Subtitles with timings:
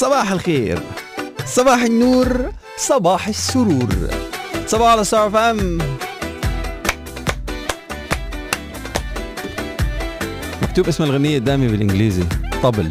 [0.00, 0.78] صباح الخير.
[1.46, 3.88] صباح النور صباح السرور.
[4.66, 5.78] صباح على ستار فام
[10.62, 12.24] مكتوب اسم الغنية قدامي بالإنجليزي.
[12.62, 12.90] طبل.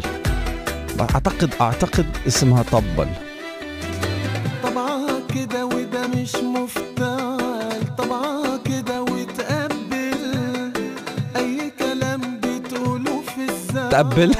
[1.00, 3.08] اعتقد أعتقد اسمها طبل.
[4.62, 10.72] طبعا كده وده مش مفتعل طبعا كده وتقبل.
[11.36, 14.34] أي كلام بتقوله في الزعل تقبل؟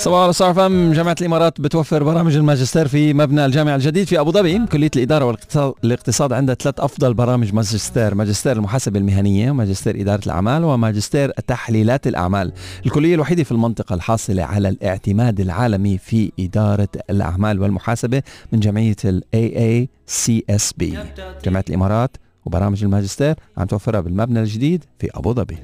[0.00, 4.66] صباحو Star FM جامعة الإمارات بتوفر برامج الماجستير في مبنى الجامعة الجديد في أبو ظبي.
[4.66, 8.14] كلية الإدارة والاقتصاد الاقتصاد عندها ثلاث أفضل برامج ماجستير.
[8.14, 12.52] ماجستير المحاسبة المهنية وماجستير إدارة الأعمال وماجستير تحليلات الأعمال.
[12.86, 19.22] الكلية الوحيدة في المنطقة الحاصلة على الاعتماد العالمي في إدارة الأعمال والمحاسبة من جمعية ال
[19.36, 20.84] AACSB
[21.44, 25.56] جامعة الإمارات وبرامج الماجستير عم توفرها بالمبنى الجديد في أبو ظبي.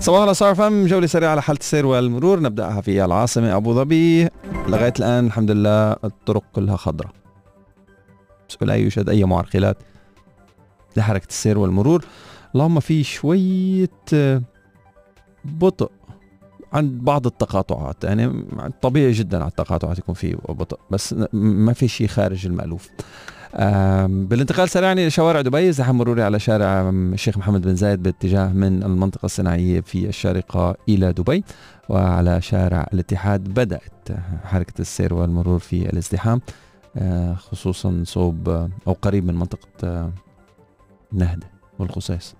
[0.00, 2.40] صباح الله صار فم جولة سريعة على حالة السير والمرور.
[2.40, 4.28] نبدأها في العاصمة أبو ظبي.
[4.68, 7.12] لغاية الآن الحمد لله الطرق كلها خضراء.
[8.48, 9.76] بس لا يوجد أي معرقلات
[10.96, 12.04] لحركة السير والمرور.
[12.54, 14.42] اللهم في شوية آه،
[15.44, 15.90] بطء
[16.72, 18.04] عند بعض التقاطعات.
[18.04, 18.44] يعني
[18.82, 22.88] طبيعي جدا على التقاطعات يكون في بطء بس ما في شيء خارج المألوف.
[24.08, 25.72] بالانتقال سريعا إلى شوارع دبي.
[25.72, 31.12] زحام مروري على شارع الشيخ محمد بن زايد باتجاه من المنطقة الصناعية في الشارقة إلى
[31.12, 31.44] دبي
[31.88, 33.44] وعلى شارع الاتحاد.
[33.44, 34.08] بدأت
[34.44, 36.40] حركة السير والمرور في الازدحام
[36.96, 40.12] آه، خصوصا صوب آه، أو قريب من منطقة آه،
[41.12, 41.46] نهده
[41.78, 42.34] والقصيص.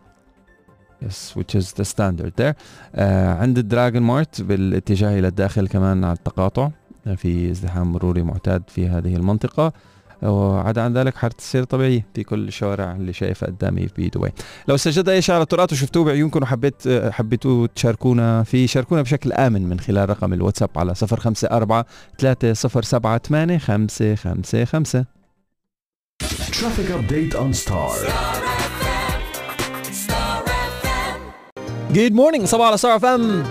[1.05, 2.55] Yes, which is the standard there.
[2.95, 6.71] آه عند الدراجون مارت بالاتجاه إلى الداخل كمان على التقاطع
[7.17, 9.73] في ازدحام مروري معتاد في هذه المنطقة.
[10.23, 14.31] وعدا عن ذلك حالة السير طبيعية في كل الشوارع اللي شايفها قدامي في دبي
[14.69, 19.69] لو سجلت أي شيء على الطرقات وشفتوه بعيونكم وحبيت حبيتوا تشاركونا فيه شاركونا بشكل آمن
[19.69, 21.85] من خلال رقم الواتساب على 054
[22.19, 23.19] 307
[23.59, 25.05] 555
[26.59, 27.93] Traffic update on Star.
[31.93, 33.43] Good morning صباحو على Star FM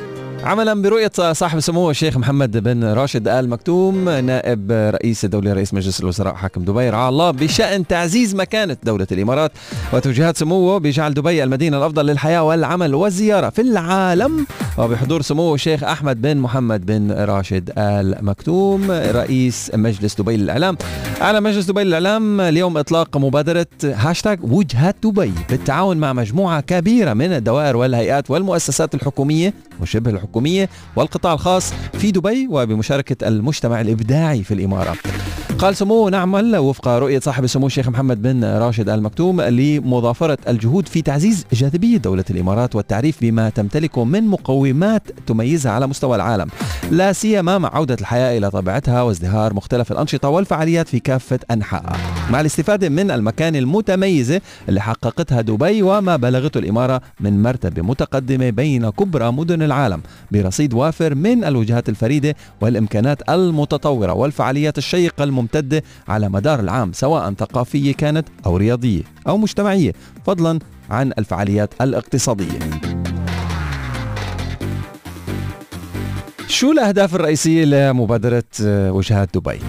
[0.48, 6.00] عملا برؤية صاحب السمو الشيخ محمد بن راشد آل مكتوم نائب رئيس الدولة رئيس مجلس
[6.00, 6.90] الوزراء حاكم دبي.
[6.90, 9.52] رعاه الله بشأن تعزيز مكانة دولة الإمارات
[9.94, 14.46] وتوجيهات سموه بجعل دبي المدينة الأفضل للحياة والعمل والزيارة في العالم.
[14.78, 20.78] وبحضور سمو الشيخ أحمد بن محمد بن راشد آل مكتوم رئيس مجلس دبي للإعلام.
[21.22, 27.34] أعلن مجلس دبي للإعلام اليوم إطلاق مبادرة هاشتاج وجهة دبي بالتعاون مع مجموعة كبيرة من
[27.34, 30.37] الدوائر والهيئات والمؤسسات الحكومية وشبه الحكومية
[30.96, 34.96] والقطاع الخاص في دبي وبمشاركة المجتمع الإبداعي في الإمارة.
[35.60, 40.88] قال سموه نعمل وفق رؤية صاحب السمو الشيخ محمد بن راشد آل مكتوم لمضافرة الجهود
[40.88, 46.48] في تعزيز جاذبية دولة الإمارات والتعريف بما تمتلكه من مقومات تميزها على مستوى العالم.
[46.92, 51.98] لا سيما مع عودة الحياة إلى طبيعتها وازدهار مختلف الأنشطة والفعاليات في كافة أنحائها
[52.30, 58.90] مع الاستفادة من المكانة المتميزة اللي حققتها دبي وما بلغته الإمارة من مرتبة متقدمة بين
[58.90, 60.02] كبرى مدن العالم.
[60.32, 67.94] برصيد وافر من الوجهات الفريدة والإمكانات المتطورة والفعاليات الشيقة الممتدة على مدار العام سواء ثقافية
[67.94, 69.94] كانت أو رياضية أو مجتمعية
[70.26, 72.60] فضلا عن الفعاليات الاقتصادية
[76.48, 79.60] شو الأهداف الرئيسية لمبادرة آه، وجهات دبي؟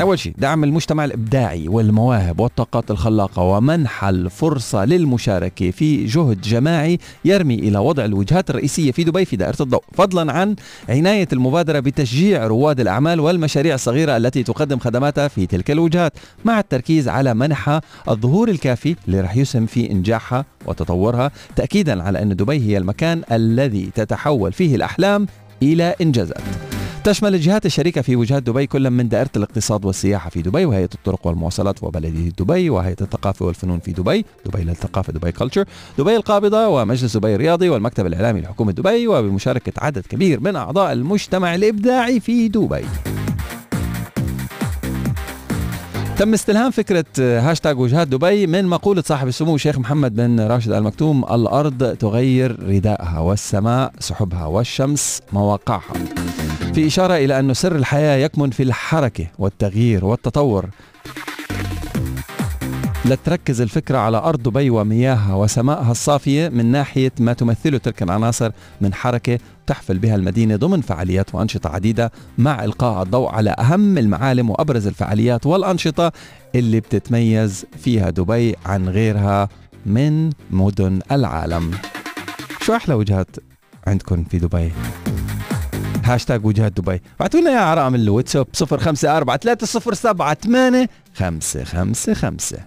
[0.00, 7.54] أول شيء دعم المجتمع الإبداعي والمواهب والطاقات الخلاقة ومنح الفرصة للمشاركة في جهد جماعي يرمي
[7.54, 9.82] إلى وضع الوجهات الرئيسية في دبي في دائرة الضوء.
[9.92, 10.56] فضلا عن
[10.88, 16.12] عناية المبادرة بتشجيع رواد الأعمال والمشاريع الصغيرة التي تقدم خدماتها في تلك الوجهات
[16.44, 22.36] مع التركيز على منحها الظهور الكافي اللي رح يسهم في إنجاحها وتطورها تأكيدا على أن
[22.36, 25.26] دبي هي المكان الذي تتحول فيه الأحلام
[25.62, 26.73] إلى إنجازات.
[27.04, 31.26] تشمل الجهات الشريكة في وجهات دبي كل من دائرة الاقتصاد والسياحة في دبي وهيئة الطرق
[31.26, 35.64] والمواصلات وبلدية دبي وهيئة الثقافة والفنون في دبي دبي للثقافة دبي كلتشر
[35.98, 41.54] دبي القابضة ومجلس دبي الرياضي والمكتب الإعلامي لحكومة دبي وبمشاركة عدد كبير من أعضاء المجتمع
[41.54, 42.84] الإبداعي في دبي.
[46.18, 50.82] تم استلهام فكرة هاشتاج وجهات دبي من مقولة صاحب السمو الشيخ محمد بن راشد آل
[50.82, 55.94] مكتوم الأرض تغير رداءها والسماء سحبها والشمس مواقعها.
[56.74, 60.66] في إشارة إلى أن سر الحياة يكمن في الحركة والتغيير والتطور.
[63.04, 68.50] لتركز الفكرة على أرض دبي ومياهها وسمائها الصافية من ناحية ما تمثله تلك العناصر
[68.80, 74.50] من حركة تحفل بها المدينة ضمن فعاليات وأنشطة عديدة مع إلقاء الضوء على أهم المعالم
[74.50, 76.12] وأبرز الفعاليات والأنشطة
[76.54, 79.48] اللي بتتميز فيها دبي عن غيرها
[79.86, 81.70] من مدن العالم.
[82.60, 83.36] شو أحلى وجهات
[83.86, 84.72] عندكم في دبي؟
[86.04, 87.02] هاشتاج وجهات دبي.
[87.20, 92.60] بعتوا لنا إياها على رقم الواتساب 054307 555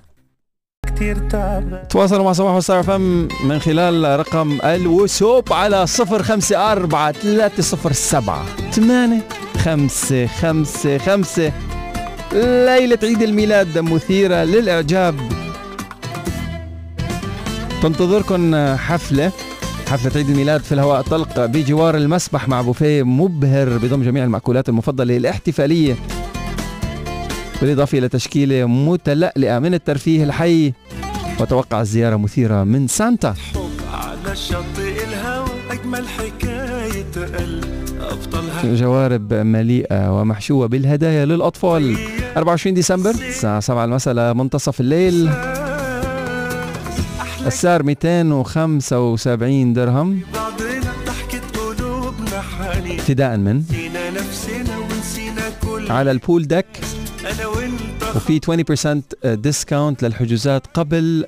[0.88, 9.24] كتير تعبان تواصلوا مع صباح وستار فم من خلال رقم الوسوب على 054 307 8
[9.58, 11.52] 5 5 5
[12.34, 15.16] ليلة عيد الميلاد مثيرة للإعجاب.
[17.84, 19.32] تنتظركم حفلة.
[19.90, 25.18] حفلة عيد الميلاد في الهواء الطلق بجوار المسبح مع بوفيه مبهر بضم جميع المأكولات المفضلة
[25.18, 25.96] الاحتفالية
[27.62, 30.74] بالإضافة إلى تشكيلة متلألئة من الترفيه الحي.
[31.40, 33.36] وتوقع الزيارة مثيرة من سانتا.
[33.94, 37.78] على شاطئ الهوى أجمل حكاية قلب
[38.64, 41.98] جوارب مليئة ومحشوة بالهدايا للأطفال.
[42.38, 45.30] 24 ديسمبر الساعة 7 المساء لمنتصف الليل.
[47.48, 50.22] السعر 275 درهم.
[53.00, 53.64] ابتداء من
[55.90, 56.48] على البول
[57.46, 58.40] وأنت وفي
[59.26, 61.26] 20% ديسكاونت للحجوزات قبل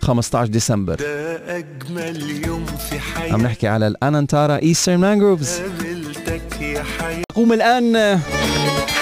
[0.00, 0.94] 15 ديسمبر.
[0.94, 5.60] ده أجمل يوم في عم نحكي على ال Anantara Eastern Mangroves
[7.34, 8.20] قوم الآن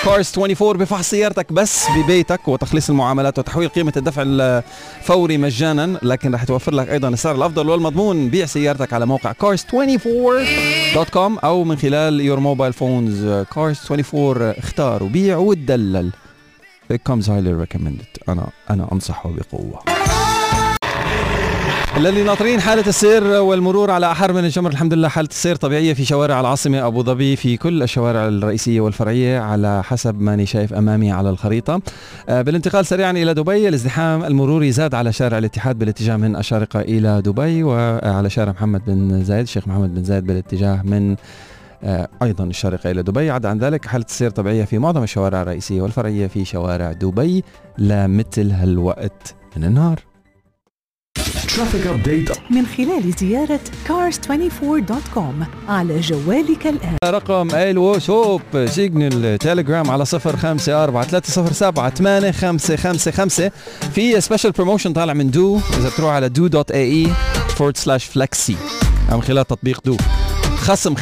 [0.05, 6.45] Cars 24 بفحص سيارتك بس ببيتك وتخليص المعاملات وتحويل قيمة الدفع الفوري مجانا لكن رح
[6.45, 8.29] توفر لك أيضا السعر الأفضل والمضمون.
[8.29, 13.25] بيع سيارتك على موقع cars24.com أو من خلال your mobile phones
[13.55, 16.13] Cars 24 اختار وبيع وتدلل.
[16.93, 18.23] It comes highly recommended.
[18.29, 20.02] أنا أنا أنصحه بقوة.
[21.97, 24.71] للي ناطرين حالة السير والمرور على أحر من الجمر.
[24.71, 29.41] الحمد لله حالة السير طبيعية في شوارع العاصمة أبو ظبي في كل الشوارع الرئيسية والفرعية
[29.41, 31.81] على حسب ماني شايف أمامي على الخريطة.
[32.29, 37.23] آه، بالانتقال سريعا إلى دبي الازدحام المروري زاد على شارع الاتحاد بالاتجاه من الشارقة إلى
[37.23, 41.17] دبي وعلى شارع محمد بن زايد الشيخ محمد بن زايد بالاتجاه من
[41.85, 43.31] آه، أيضا الشارقة إلى دبي.
[43.31, 47.45] عدا عن ذلك حالة السير طبيعية في معظم الشوارع الرئيسية والفرعية في شوارع دبي
[47.79, 50.12] لمثل هالوقت من النهار.
[51.57, 52.39] Traffic update.
[52.51, 56.97] من خلال زيارة cars24.com على جوالك الآن.
[57.05, 63.51] رقم الواتساب Signal Telegram على صفر خمسة أربعة ثلاثة صفر سبعة ثمانية خمسة خمسة خمسة.
[63.95, 67.13] في special promotion طالع من du إذا بتروح على du dot ae
[67.57, 68.57] forward slash flexi
[69.11, 69.97] من خلال تطبيق du.
[70.63, 71.01] خصم 50%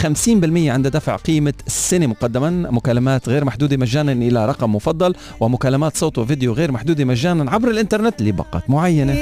[0.70, 2.50] عند دفع قيمة السنة مقدما.
[2.50, 8.22] مكالمات غير محدودة مجانا إلى رقم مفضل ومكالمات صوت وفيديو غير محدودة مجانا عبر الإنترنت
[8.22, 9.14] لباقات معينة.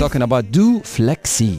[0.00, 1.52] Talking about do flexi.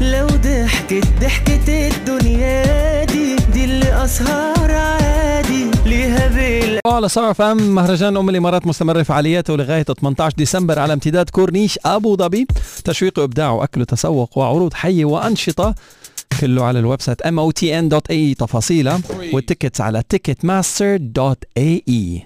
[0.00, 8.16] لو ضحكت ضحكة الدنيا دي دي اللي أسهر عادي ليها صباحو على Star FM مهرجان
[8.16, 12.46] أم الإمارات مستمر فعالياته لغاية 18 ديسمبر على امتداد كورنيش أبو ظبي.
[12.84, 15.74] تشويق وابداع وأكل وتسوق وعروض حيه وأنشطة.
[16.40, 19.00] كله على ال website motn.ae تفاصيلها
[19.32, 22.20] وال tickets على ticketmaster.ae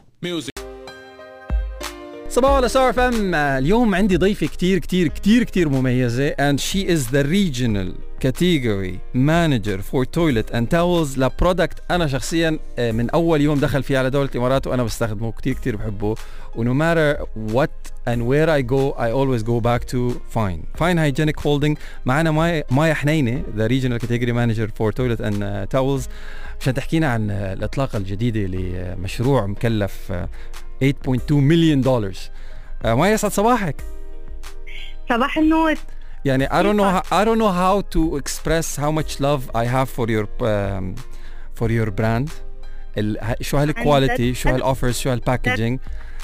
[2.31, 3.35] صباحو على Star FM.
[3.35, 7.93] اليوم عندي ضيفة كتير كتير كتير كتير مميزة and she is the regional
[8.25, 11.19] category manager for toilet and towels.
[11.19, 15.33] ل product أنا شخصيا آه، من أول يوم دخل فيه على دولة الإمارات وأنا بستخدمه
[15.33, 16.15] كتير كتير بحبه.
[16.57, 17.23] و no matter
[17.55, 20.67] what and where I go I always go back to Fine.
[20.79, 25.77] Fine Hygienic Holding معنا مايا مايا حنينة the regional category manager for toilet and uh,
[25.77, 26.09] towels.
[26.61, 30.29] عشان تحكينا عن آه، الإطلاقة الجديدة لمشروع مكلف آه،
[30.85, 32.13] 8.2 مليون دولار
[32.85, 33.77] آه، مايا يسعد صباحك
[35.09, 35.75] صباح النور
[36.25, 39.65] يعني I don't know how, I don't know how to express how much love I
[39.65, 40.95] have for your um,
[41.61, 42.29] for your brand.
[42.99, 45.81] ال, ه- شو هال quality شو هال offers شو هال packaging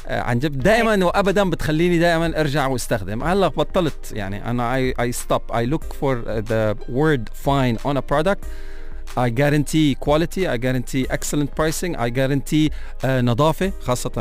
[0.09, 3.23] آه، عن جد دائما وابدا بتخليني دائما أرجع وأستخدم.
[3.25, 4.13] هلأ بطلت.
[4.13, 5.55] يعني أنا I, I stop.
[5.57, 8.45] I look for uh, the word fine on a product.
[9.17, 12.73] I guarantee quality I guarantee excellent pricing I guarantee
[13.05, 14.13] آه نظافة خاصة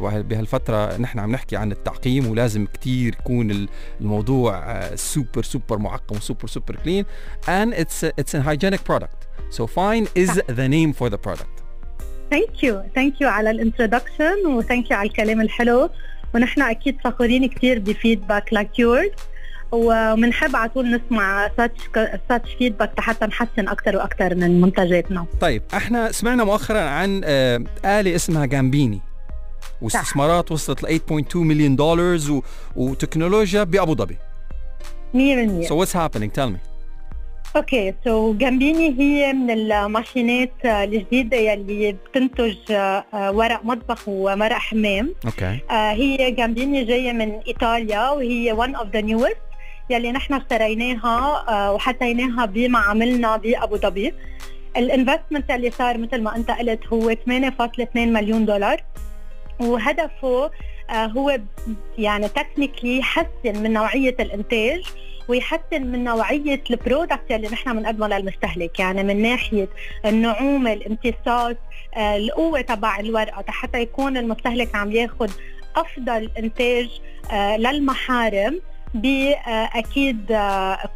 [0.00, 3.68] وهل بهالفترة نحن عم نحكي عن التعقيم ولازم كتير يكون ال-
[4.00, 7.04] الموضوع آه super super معقم و super super clean
[7.48, 9.26] and it's a, it's a hygienic product.
[9.56, 11.62] So fine is the name for the product.
[12.30, 15.90] thank you thank you على ال introduction و thank you على الكلام الحلو.
[16.34, 19.10] ونحن أكيد فخورين كثير ب feedback like yours
[19.72, 25.26] وبنحب على طول نسمع such feedback حتى نحسن أكثر وأكثر من منتجاتنا.
[25.40, 29.00] طيب إحنا سمعنا مؤخرا عن آه آلة اسمها Gambini.
[29.82, 32.42] واستثمارات وصلت ل 8.2 مليون دولار و...
[32.76, 34.16] وتكنولوجيا بأبو ظبي.
[35.14, 36.30] 100% so what's happening?
[36.30, 36.58] Tell me.
[37.56, 44.08] okay so Gambini هي من ال machine ات آه، الجديدة يلي بتنتج آه، ورق مطبخ
[44.08, 45.14] وورق حمام.
[45.24, 49.45] okay آه، هي Gambini جاية من إيطاليا وهي one of the newest.
[49.90, 54.14] يلي نحن اشتريناها آه، وحطيناها بمعاملنا بأبو ظبي.
[54.76, 58.82] ال investment اللي صار مثل ما أنت قلت هو 8.2 مليون دولار.
[59.60, 60.50] وهدفه
[60.90, 61.40] آه، هو
[61.98, 63.28] يعني technically يحسن
[63.62, 64.82] من نوعية الإنتاج
[65.28, 68.80] ويحسن من نوعية ال product اللي نحن بنقدمه للمستهلك.
[68.80, 69.68] يعني من ناحية
[70.04, 71.56] النعومة الامتصاص
[71.96, 75.30] آه، القوة تبع الورقة حتى يكون المستهلك عم ياخذ
[75.76, 77.00] أفضل إنتاج
[77.32, 78.60] آه، للمحارم.
[78.96, 80.26] بأكيد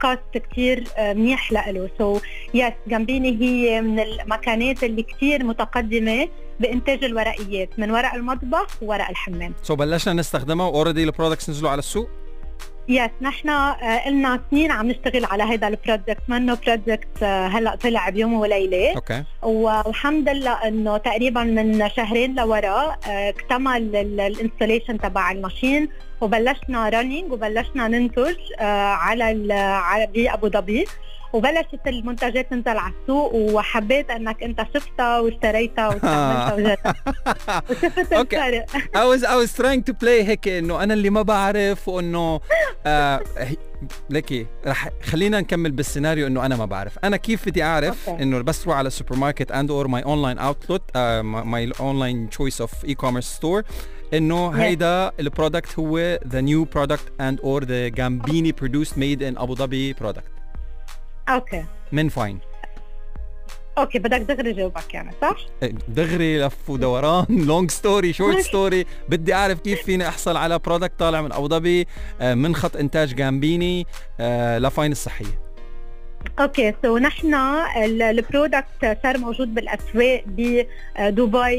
[0.02, 2.20] cost كثير منيح له so
[2.54, 6.28] yes Gambini هي من الماكينات اللي كثير متقدمة
[6.60, 9.54] بإنتاج الورقيات من ورق المطبخ وورق الحمام.
[9.62, 12.08] so بلشنا نستخدمها و already ال products نزلوا على السوق.
[12.90, 18.08] yes نحن آه، لنا سنين عم نشتغل على هذا ال project منه project هلأ طلع
[18.08, 18.94] بيوم وليلة.
[18.96, 19.24] okay.
[19.42, 25.88] والحمد لله إنه تقريبا من شهرين لورا آه، اكتمل ال installation تبع ال machine
[26.20, 30.84] وبلشنا running وبلشنا ننتج آه، على على بأبو ظبي.
[31.32, 38.12] وبلشت المنتجات تنزل على السوق وحبيت إنك أنت شفتها واشتريتها واستعملتها وجربتها وشفت.
[38.12, 42.40] الفرق I was I was trying to play هيك إنه أنا اللي ما بعرف وإنه
[42.86, 43.20] آه
[44.10, 48.08] لكي رح خلينا نكمل بالسيناريو إنه أنا ما بعرف أنا كيف بدي أعرف.
[48.08, 52.84] إنه بس روح على السوبر ماركت and or my online outlet my online choice of
[52.84, 53.62] e-commerce store
[54.14, 54.50] إنه.
[54.50, 59.54] هيدا ال product هو the new product and or the Gambini produced made in Abu
[59.56, 60.39] Dhabi product
[61.34, 61.64] okay.
[61.92, 62.38] من Fine.
[63.78, 65.36] okay بدك دغري جاوبك يعني صح؟
[65.88, 71.22] دغري لف ودوران long story short story بدي أعرف كيف فيني أحصل على product طالع
[71.22, 71.86] من أبو ظبي
[72.20, 73.86] آه، من خط إنتاج Gambini
[74.20, 75.49] آه، ل Fine الصحية.
[76.40, 77.34] okay so نحن
[77.84, 80.66] ال- product صار موجود بالأسواق بدبي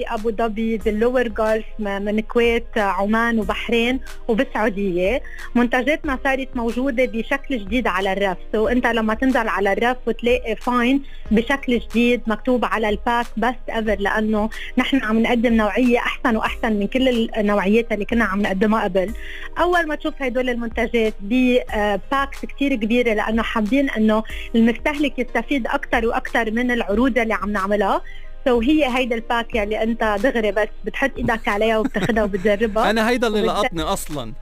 [0.08, 5.22] أبو ظبي بال lower Gulf من الكويت عمان وبحرين وبالسعودية.
[5.56, 8.38] منتجاتنا صارت موجودة بشكل جديد على الرف.
[8.52, 13.56] so أنت لما تنزل على الرف وتلاقي Fine بشكل جديد مكتوب على ال pack best
[13.70, 18.84] ever لأنه نحن عم نقدم نوعية أحسن وأحسن من كل النوعيات اللي كنا عم نقدمها
[18.84, 19.14] قبل.
[19.60, 24.24] أول ما تشوف هدول المنتجات ب packs كثير كبيرة لأنه حابين إنه
[24.56, 28.02] المستهلك يستفيد أكثر وأكثر من العروض اللي عم نعملها.
[28.46, 32.90] so هي هيدا ال pack يلي أنت دغري بس بتحط إيدك عليها وبتاخدها وبتجربها.
[32.90, 34.34] أنا هيدا اللي لقطني أصلا.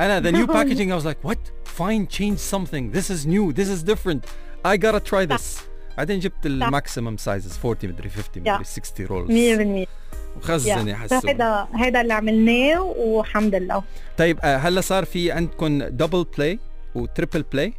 [0.00, 1.38] أنا the new packaging I was like what?
[1.78, 2.90] Fine change something.
[2.92, 3.52] This is new.
[3.52, 4.24] This is different.
[4.64, 5.62] I gotta try this.
[5.96, 9.88] بعدين جبت ال maximum sizes 40 مدري 50 مدري 60 rolls 100%
[10.36, 10.94] وخزن يا.
[10.94, 13.82] حسون هيدا هيدا اللي عملناه والحمد لله
[14.16, 16.58] طيب آه، هلا صار في عندكم double ply
[16.94, 17.72] و triple ply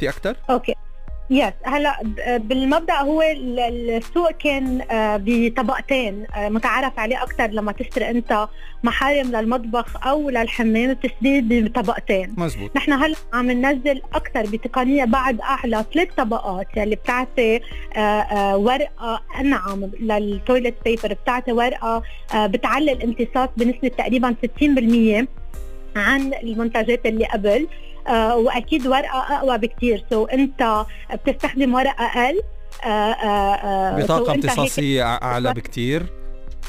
[0.00, 0.74] في أكثر okay.
[1.30, 1.96] yes هلا
[2.38, 3.60] بالمبدأ هو ال-
[3.90, 8.48] السوق كان آه، بطبقتين آه، متعارف عليه أكثر لما تشتري أنت
[8.82, 12.34] محارم للمطبخ أو للحمام بتشتري بطبقتين.
[12.38, 18.56] مزبوط نحن هلا عم ننزل أكثر بتقنية بعد اعلى ثلاث طبقات يلي بتعطي آه، آه،
[18.56, 22.02] ورقة أنعم لل toilet paper بتعطي ورقة
[22.34, 25.26] بتعلي الامتصاص بنسبة تقريبا 60%
[25.96, 27.68] عن المنتجات اللي قبل.
[28.12, 32.40] وأكيد ورقة أقوى بكثير so أنت بتستخدم ورقة أقل
[32.84, 36.23] آه، آه، آه، so هيك امتصاصية أعلى بكتير.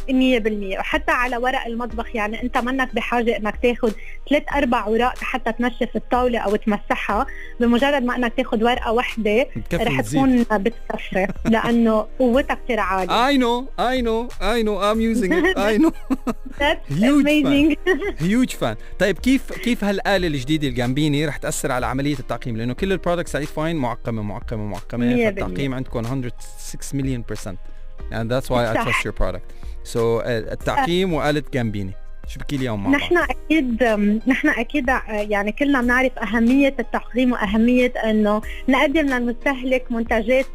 [0.10, 3.92] 100% وحتى على ورق المطبخ يعني أنت منك بحاجة إنك تاخذ
[4.30, 7.26] ثلاث أربع أوراق حتى تنشف الطاولة أو تمسحها.
[7.60, 13.40] بمجرد ما إنك تاخذ ورقة واحدة بتكفي رح تكون بتكفي لأنه قوتها كثير عاليه I
[13.40, 14.78] know I know I know.
[14.82, 15.58] I'm using it.
[15.58, 15.92] I know.
[16.60, 17.46] That's Huge fan.
[17.46, 17.78] amazing.
[18.24, 22.74] huge fan طيب كيف كيف هالآلة الجديدة ال Gambini رح تأثر على عملية التعقيم لأنه
[22.74, 27.75] كل ال products عليه Fine معقمة معقمة مية فالتعقيم عندكم 106 مليون percent.
[28.12, 29.54] And that's why I trust your product.
[29.84, 31.94] So uh, التعقيم وآلة Gambini
[32.28, 33.84] شو احكي لي اياهم مع نحن أكيد
[34.28, 40.46] نحن أكيد يعني كلنا بنعرف أهمية التعقيم وأهمية إنه نقدم للمستهلك منتجات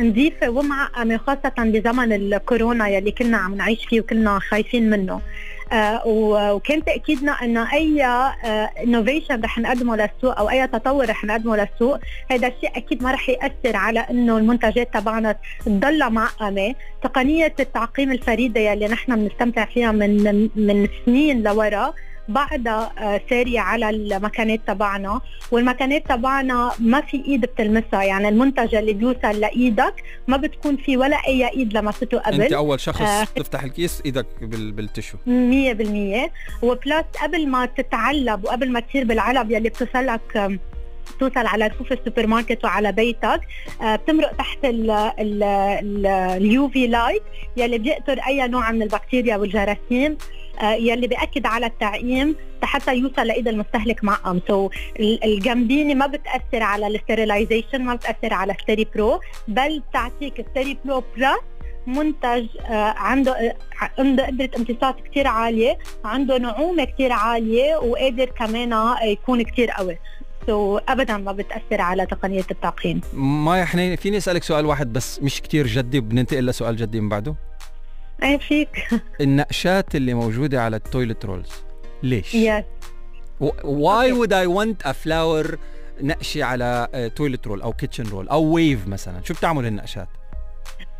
[0.00, 5.14] نظيفه ومعقمة خاصة بزمن الكورونا يلي كنا عم نعيش فيه وكلنا خايفين منه.
[5.14, 5.20] آه
[6.06, 8.04] وكان تأكيدنا انه أي
[8.84, 11.98] innovation رح نقدمه للسوق أو أي تطور رح نقدمه للسوق
[12.30, 16.74] هذا الشيء أكيد ما رح يأثر على إنه المنتجات تبعنا تضلها معقمة.
[17.02, 21.94] تقنية التعقيم الفريدة يلي نحن بنستمتع فيها من من سنين لورا
[22.28, 28.02] بعدها آه، سارية على المكانات تبعنا والمكانات تبعنا ما في إيد بتلمسها.
[28.02, 29.94] يعني المنتج اللي بيوصل لإيدك
[30.28, 33.24] ما بتكون في ولا أي إيد لمسته أنت قبل أول شخص آه.
[33.24, 34.72] تفتح الكيس إيدك بال...
[34.72, 35.16] بالتشو.
[35.26, 36.32] مية بالمية.
[36.62, 40.58] وبلس قبل ما تتعلب وقبل ما تصير بالعلب يلي بتوصلك آم،
[41.20, 43.40] توصل على رفوف السوبر ماركت وعلى بيتك
[43.82, 44.58] آه، بتمرق تحت
[45.24, 47.22] ال UV light
[47.56, 50.12] يلي بيقتل أي نوع من البكتيريا والجراثيم.
[50.12, 50.16] آه،
[50.62, 54.70] يلي بيأكد على التعقيم حتى يوصل لإيد المستهلك معقم so
[55.00, 61.38] ال Gambini ما بتأثر على ال sterilization ما بتأثر على SteriPro بل بتعطيك SteriPro plus
[61.86, 63.56] منتج آه، عنده آه،
[63.98, 69.98] عنده قدرة امتصاص كتير عالية عنده نعومة كتير عالية وقادر كمان يكون كتير قوي.
[70.46, 73.00] so ابدا ما بتأثر على تقنية التعقيم.
[73.12, 77.34] مايا حنين فيني أسألك سؤال واحد بس مش كتير جدي وبننتقل لسؤال جدي من بعده.
[78.22, 78.88] إيه فيك.
[79.20, 81.50] النقشات اللي موجودة على ال toilet rolls
[82.02, 82.64] ليش؟ yes
[83.64, 85.58] why would I want a flower
[86.00, 90.08] نقشة على toilet roll أو kitchen roll أو wave مثلا؟ شو بتعمل النقشات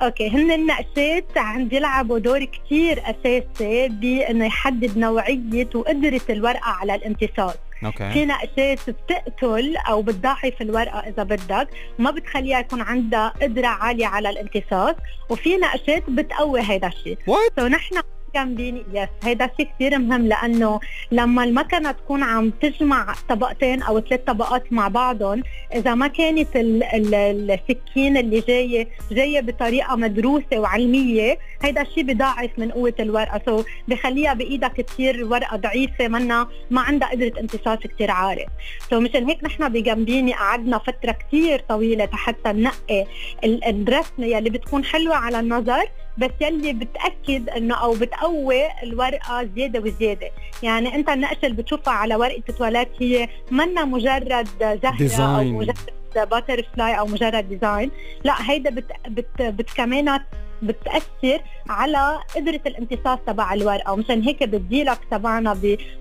[0.02, 7.54] okay هن النقشات عم يلعبوا دور كثير أساسي بإنه يحدد نوعية وقدرة الورقة على الامتصاص.
[7.84, 8.10] okay.
[8.12, 11.68] في نقشات بتقتل أو بتضاعف الورقة إذا بدك.
[11.98, 14.94] ما بتخليها يكون عندها قدرة عالية على الامتصاص.
[15.30, 17.18] وفي نقشات بتقوي هذا الشيء.
[17.58, 18.00] so نحن
[18.34, 20.80] Gambini yes هيدا شيء كثير مهم لأنه
[21.10, 25.42] لما المكنة تكون عم تجمع طبقتين أو ثلاث طبقات مع بعضهم
[25.74, 27.14] إذا ما كانت ال ال
[27.50, 33.40] السكين اللي جاية جاية بطريقة مدروسة وعلمية هيدا الشيء بضاعف من قوة الورقة.
[33.46, 38.46] so بخليها بإيدك تصير ورقة ضعيفة منا ما عندها قدرة امتصاص كثير عالي.
[38.90, 43.06] so مشان هيك نحن ب Gambini قعدنا فترة كثير طويلة حتى ننقي
[43.44, 45.84] ال- الرسمه يلي بتكون حلوة على النظر.
[46.18, 50.30] بس يلي بتأكد إنه أو بتقوي الورقة زيادة وزيادة.
[50.62, 54.48] يعني أنت النقشه اللي بتشوفها على ورقة التواليت هي منا مجرد
[54.82, 55.44] زهرة أو.
[55.44, 55.76] مجرد
[56.16, 57.90] butterfly أو مجرد design
[58.24, 60.20] لا هيدا بت بت بت كمان
[60.62, 63.92] بتأثر على قدرة الامتصاص تبع الورقة.
[63.92, 65.52] ومشان هيك بالديلكس تبعنا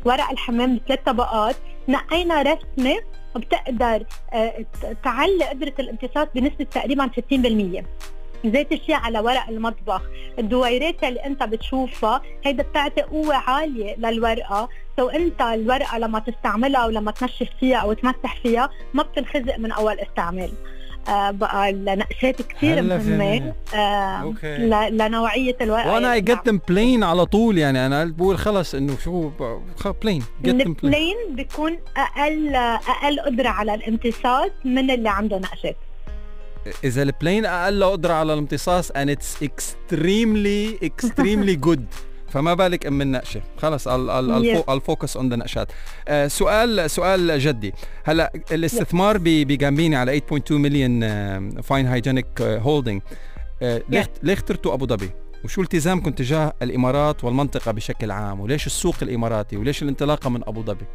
[0.06, 1.56] بورق الحمام بثلاث طبقات.
[1.88, 2.96] نقينا رسمة
[3.36, 4.04] بتقدر
[4.34, 4.66] آه،
[5.04, 7.84] تعلي قدرة الامتصاص بنسبة تقريبا 60%
[8.52, 10.02] ذات الشيء على ورق المطبخ.
[10.40, 14.70] الدويرات اللي انت بتشوفها هيدا بتعطي قوة عالية للورقة.
[14.98, 19.72] so انت الورقة لما تستعملها أو لما تنشف فيها أو تمسح فيها ما بتنخزق من
[19.72, 20.52] أول استعمال.
[21.08, 23.54] آه بقى النقشات كثير مهمة.
[23.76, 23.78] آه
[24.22, 24.58] okay.
[24.58, 28.98] ل- لنوعية الورقة وأنا I get them plain على طول يعني أنا بقول خلص إنه
[29.04, 29.32] شو
[30.04, 35.76] plain get them plain بيكون أقل أقل قدرة على الامتصاص من اللي عنده نقشات.
[36.84, 41.82] إذا ال plain أقل قدره على الامتصاص and it's extremely extremely good.
[42.30, 43.88] فما بالك ام النقشه خلص.
[44.70, 45.72] ال focus on the نقشات.
[46.08, 47.74] آه، سؤال سؤال جدي.
[48.04, 51.02] هلا الاستثمار ب Gambini على 8.2 مليون
[51.62, 53.02] Fine Hygienic Holding
[53.62, 55.10] ليه ليه اخترتوا أبو ظبي؟
[55.44, 60.86] وشو التزامكم تجاه الإمارات والمنطقة بشكل عام؟ وليش السوق الإماراتي؟ وليش الانطلاقة من أبو ظبي؟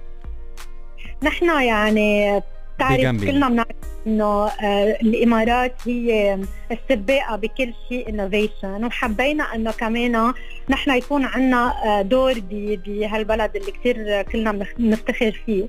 [1.22, 2.42] نحن يعني
[2.86, 3.24] بتعرف.
[3.24, 3.68] كلنا بنعرف
[4.06, 6.38] إنه آه، الإمارات هي
[6.72, 10.32] السباقة بكل شيء innovation وحبينا إنه كمان
[10.68, 15.64] نحن يكون عندنا دور ب- بهالبلد اللي كثير كلنا بنفتخر فيه.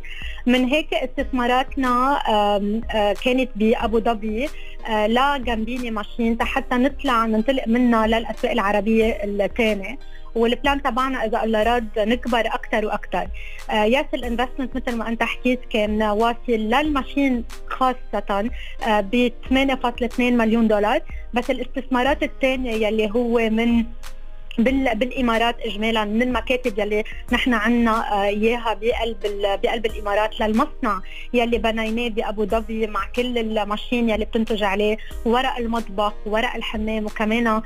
[0.46, 4.50] من هيك استثماراتنا آه، كانت بابو ظبي
[4.90, 9.98] آه، ل Gambini machine حتى نطلع ننطلق منها للأسواق العربية الثانية.
[10.36, 13.28] وال plan تبعنا إذا الله راد نكبر أكثر وأكثر
[13.70, 18.50] آه، yes ال investment مثل ما أنت حكيت كان واصل لل machine خاصة
[18.88, 21.00] ب 8.2 مليون دولار.
[21.34, 23.84] بس الاستثمارات الثانية يلي هو من
[24.58, 29.18] بالإمارات اجمالا من المكاتب يلي نحن عنا آه، إياها بقلب
[29.64, 31.02] بقلب الإمارات للمصنع
[31.34, 37.48] يلي بنيناه بأبو ظبي مع كل الماشين يلي بتنتج عليه ورق المطبخ ورق الحمام وكمان
[37.48, 37.62] آه،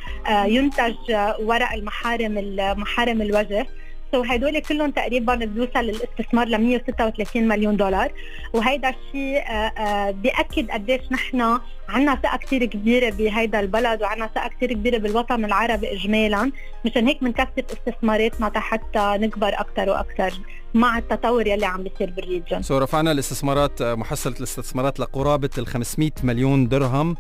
[0.46, 3.68] ينتج آه، ورق المحارم ال- محارم الوجه
[4.16, 8.12] سو هدول كلهم تقريبا بيوصل الاستثمار ل 136 مليون دولار.
[8.54, 14.48] وهيدا الشيء آه، آه، بيأكد قديش نحن عنا ثقة كثير كبيرة بهيدا البلد وعنا ثقة
[14.48, 16.52] كثير كبيرة بالوطن العربي اجمالا.
[16.86, 20.34] مشان هيك بنكثف استثماراتنا حتى نكبر أكثر وأكثر
[20.74, 25.68] مع التطور يلي عم بيصير بال region so رفعنا الاستثمارات آه، محصلة الاستثمارات لقرابة ال
[25.68, 27.16] 500 مليون درهم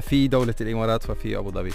[0.00, 1.72] في دولة الإمارات وفي أبو ظبي.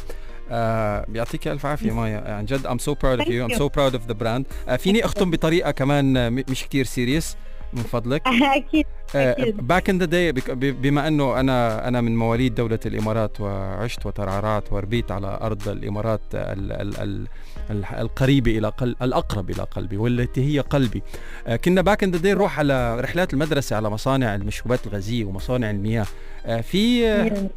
[0.52, 2.36] آه بيعطيك ألف عافية مايا.
[2.36, 2.80] عن جد of
[3.20, 3.44] Thank you.
[3.44, 3.58] I'm you.
[3.58, 4.46] so proud of the brand.
[4.70, 7.38] آه فيني أختم بطريقة كمان آه، مش كتير serious
[7.74, 8.28] من فضلك.
[8.58, 9.36] أكيد آه،.
[9.52, 15.12] back in the day بما إنه أنا أنا من مواليد دولة الإمارات وعشت وترعرعت وربيت
[15.12, 17.28] على أرض الإمارات ال ال ال
[17.70, 21.04] ال القريبة إلى قل الأقرب إلى قلبي والتي هي قلبي
[21.48, 26.06] آه، كنا back in the نروح على رحلات المدرسة على مصانع المشروبات الغازية ومصانع المياه
[26.46, 27.08] آه، في.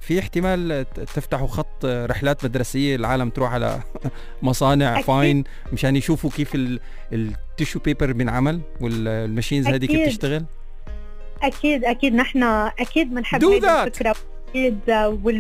[0.01, 3.81] في احتمال تفتحوا خط رحلات مدرسية العالم تروح على
[4.43, 5.05] مصانع أكيد.
[5.05, 6.81] fine مشان يشوفوا كيف ال-
[7.13, 10.09] ال tissue paper بينعمل وال machines هذه كيف أكيد.
[10.09, 10.45] تشتغل
[11.43, 12.43] أكيد أكيد نحن
[12.79, 13.65] أكيد بنحب that.
[13.65, 14.15] الفكرة
[14.51, 14.79] أكيد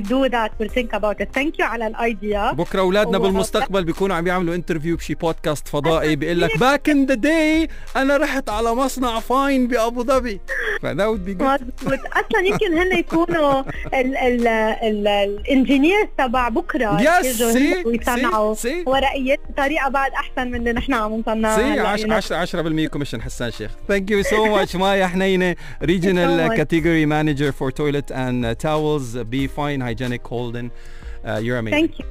[0.08, 1.28] do that we'll think about it.
[1.38, 2.52] Thank you على ال idea.
[2.52, 6.16] بكرة أولادنا بالمستقبل بيكونوا عم يعملوا interview بشي بودكاست فضائي.
[6.16, 10.40] بيقول لك back in the day أنا رحت على مصنع Fine بأبو ظبي.
[10.82, 11.42] ف that be good.
[11.42, 13.62] مضبوط أصلا يمكن هن يكونوا
[13.94, 16.98] ال engineers تبع بكرة.
[16.98, 18.54] See, هن ويصنعوا.
[18.86, 22.12] ورقيات بطريقة بعد أحسن من اللي نحن عم نصنعها see هلأ، 10 you know.
[22.12, 23.70] 10 10% commission حسان شيخ.
[23.88, 26.56] thank you so much مايا حنينة regional.
[26.56, 30.70] category manager for toilet and towels بي Fine Hygienic Holding
[31.26, 32.06] you're amazing thank you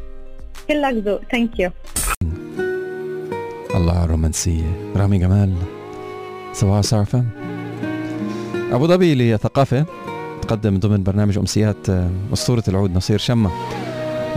[0.67, 1.71] كلك ذوق thank you
[3.75, 4.91] الله على الرومانسية.
[4.95, 5.53] رامي جمال
[6.53, 7.25] صباح صار فم
[8.71, 9.85] أبو ظبي لثقافة
[10.41, 13.51] تقدم ضمن برنامج أمسيات آه، أسطورة العود نصير شمة.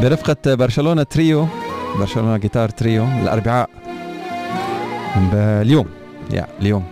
[0.03, 1.47] برفقة برشلونة تريو
[1.99, 3.71] برشلونة جيتار تريو الأربعاء
[5.35, 5.87] اليوم
[6.33, 6.85] يا اليوم.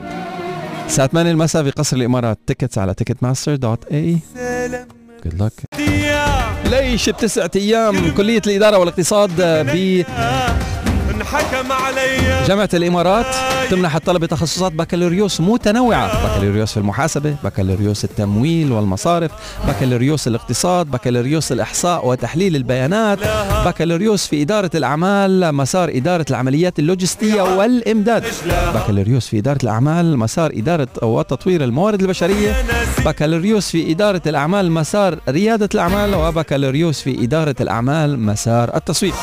[0.86, 2.38] الساعة 8 المساء في قصر الإمارات.
[2.46, 4.18] tickets على Ticketmaster dot AE
[5.24, 5.52] good luck
[6.70, 10.04] ليش بتسعة أيام؟ كلية الإدارة والاقتصاد ب
[11.34, 12.46] انحكم علي.
[12.46, 13.26] جامعة الإمارات
[13.70, 16.26] تمنح الطلبة تخصصات بكالوريوس متنوعة.
[16.26, 19.30] بكالوريوس في المحاسبة بكالوريوس التمويل والمصارف
[19.68, 23.18] بكالوريوس الاقتصاد بكالوريوس الإحصاء وتحليل البيانات
[23.66, 28.24] بكالوريوس في إدارة الأعمال مسار إدارة العمليات اللوجستية والإمداد.
[28.74, 32.56] بكالوريوس في إدارة الأعمال مسار إدارة وتطوير الموارد البشرية.
[33.04, 36.14] بكالوريوس في إدارة الأعمال مسار ريادة الأعمال.
[36.14, 39.14] وبكالوريوس في إدارة الأعمال مسار التسويق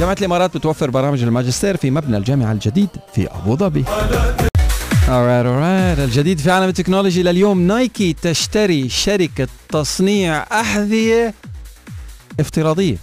[0.00, 3.84] جامعة الإمارات بتوفر برامج الماجستير في مبنى الجامعة الجديد في أبو ظبي.
[5.04, 6.00] Alright alright.
[6.00, 11.34] الجديد في عالم التكنولوجي لليوم نايكي تشتري شركة تصنيع أحذية
[12.40, 12.96] افتراضية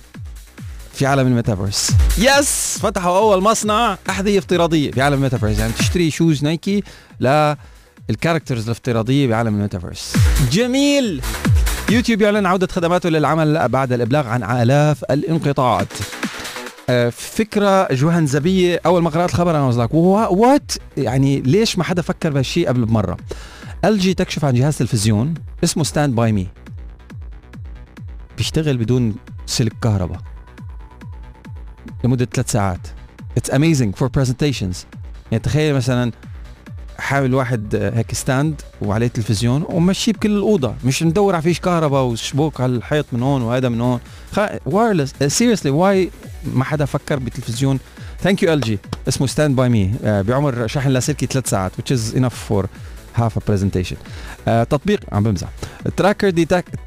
[0.93, 6.43] في عالم الميتافيرس yes فتحوا أول مصنع أحذية افتراضية في عالم الميتافيرس يعني تشتري shoes
[6.43, 6.83] نايكي
[8.09, 10.13] لل characters الافتراضية بعالم الميتافيرس
[10.51, 11.21] جميل!
[11.89, 15.87] يوتيوب يعلن عودة خدماته للعمل بعد الإبلاغ عن آلاف الانقطاعات.
[17.11, 22.29] فكرة جهنمية أول ما قرأت الخبر I was like what يعني ليش ما حدا فكر
[22.29, 23.17] بهالشيء قبل بمرة؟
[23.85, 26.47] LG تكشف عن جهاز تلفزيون اسمه StandbyME
[28.37, 30.19] بيشتغل بدون سلك كهرباء.
[32.03, 32.87] لمدة ثلاث ساعات.
[33.37, 34.85] it's amazing for presentations
[35.31, 36.11] يعني تخيل مثلا
[36.97, 40.73] حاول واحد هيك stand وعليه تلفزيون ومشيه بكل الأوضة.
[40.85, 43.99] مش ندور على فيش كهرباء وشبوك على الحيط من هون وهذا من هون.
[44.65, 46.11] wireless seriously why
[46.53, 47.79] ما حدا فكر بتلفزيون؟
[48.21, 52.65] thank you LG اسمه StandbyME بعمر شحن لاسلكي ثلاث ساعات which is enough for
[53.19, 53.95] a presentation.
[54.47, 55.47] آه تطبيق عم بمزح.
[55.97, 56.29] Tracker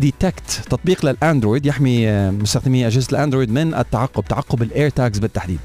[0.00, 5.58] Detect تطبيق للأندرويد يحمي آه، مستخدمي أجهزة الأندرويد من التعقب تعقب ال AirTags بالتحديد.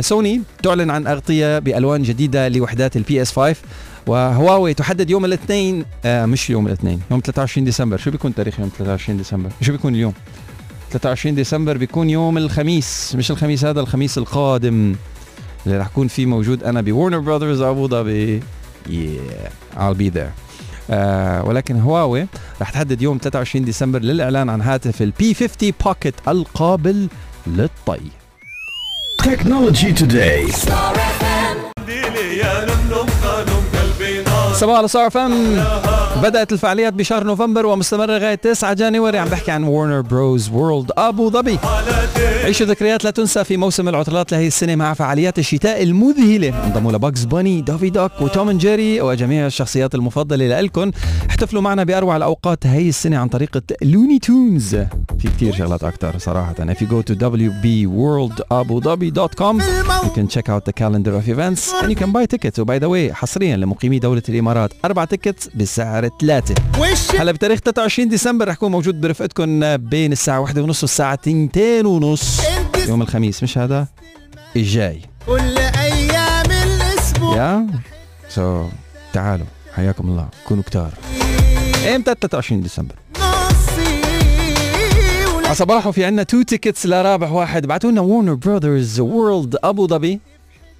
[0.00, 3.56] سوني تعلن عن أغطية بألوان جديدة لوحدات ال PS 5
[4.06, 7.96] وهواوي تحدد يوم الاثنين آه مش يوم الاثنين يوم 23 ديسمبر.
[7.96, 10.12] شو بيكون تاريخ يوم 23 ديسمبر؟ شو بيكون اليوم؟
[10.90, 14.94] 23 ديسمبر بيكون يوم الخميس مش الخميس هذا الخميس القادم.
[15.66, 18.42] اللي رح يكون فيه موجود أنا ب Warner Brothers أبو ظبي.
[18.88, 20.32] Yeah I'll be there.
[20.90, 22.26] آه ولكن هواوي
[22.60, 27.08] رح تحدد يوم 23 ديسمبر للإعلان عن هاتف ال P 50 Pocket القابل
[27.46, 28.00] للطي.
[29.22, 31.27] Technology Today.
[34.58, 35.62] صباحو ستار أف إم
[36.22, 41.30] بدأت الفعاليات بشهر نوفمبر ومستمرة لغاية 9 January عم بحكي عن Warner Bros World أبو
[41.30, 41.58] ظبي.
[42.44, 46.66] عيشوا ذكريات لا تنسى في موسم العطلات لهي السنة مع فعاليات الشتاء المذهلة.
[46.66, 50.90] انضموا ل Bugs Bunny Daffy Duck و Tom Jerry وجميع الشخصيات المفضلة لكم
[51.30, 54.76] احتفلوا معنا بأروع الأوقات هي السنة عن طريقة Looney Tunes
[55.18, 56.54] في كتير شغلات أكتر صراحة.
[56.54, 59.60] If you go to wbworldabudhabi.com
[60.04, 62.58] you can check out the calendar of events and you can buy tickets.
[62.58, 64.47] و by the way حصريا لمقيمي دولة الإمارات
[64.84, 66.54] أربع tickets بسعر ثلاثة.
[67.18, 72.40] هلا بتاريخ 23 ديسمبر رح اكون موجود برفقتكم بين الساعة واحدة ونص والساعة تنتين ونص.
[72.88, 73.86] يوم الخميس مش هذا؟
[74.56, 75.00] الجاي.
[75.26, 77.36] كل أيام الأسبوع.
[77.36, 77.66] Yeah?
[78.28, 78.66] So
[79.12, 80.28] تعالوا حياكم الله.
[80.48, 80.90] كونوا كتار.
[81.94, 82.94] إمتى 23 ديسمبر؟
[85.44, 87.66] على صباحو في عنا two tickets لرابح واحد.
[87.66, 90.20] بعتوا لنا Warner Brothers World ابو ظبي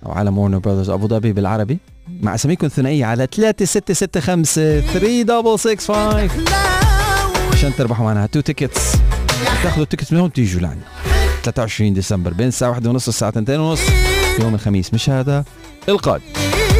[0.07, 1.78] أو عالم Warner Brothers ابو ظبي بالعربي.
[2.23, 8.92] مع أساميكم ثنائيه على 3665 3665 لاوي عشان تربحوا معنا two tickets
[9.62, 10.83] تاخذوا التيكتس من هون تيجوا لعنا
[11.44, 13.81] 23 ديسمبر بين الساعة 1 ونص والساعة 2 ونص
[14.40, 14.94] يوم الخميس.
[14.94, 15.44] مش هذا
[15.88, 16.25] القادم.